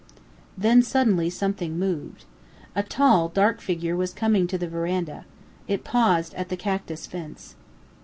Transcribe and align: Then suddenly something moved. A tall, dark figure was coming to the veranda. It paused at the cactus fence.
Then 0.57 0.81
suddenly 0.81 1.29
something 1.29 1.77
moved. 1.77 2.25
A 2.75 2.81
tall, 2.81 3.27
dark 3.29 3.61
figure 3.61 3.95
was 3.95 4.13
coming 4.13 4.47
to 4.47 4.57
the 4.57 4.67
veranda. 4.67 5.25
It 5.67 5.83
paused 5.83 6.33
at 6.33 6.49
the 6.49 6.57
cactus 6.57 7.05
fence. 7.05 7.55